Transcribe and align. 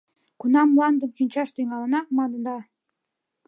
Кунам 0.39 0.67
мландым 0.73 1.11
кӱнчаш 1.17 1.49
тӱҥалына, 1.55 1.99
маныда? 2.17 2.57